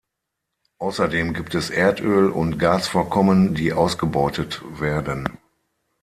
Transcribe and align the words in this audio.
Außerdem 0.79 1.35
gibt 1.35 1.53
es 1.53 1.69
Erdöl- 1.69 2.31
und 2.31 2.57
Gasvorkommen, 2.57 3.53
die 3.53 3.71
ausgebeutet 3.71 4.63
werden. 4.79 5.29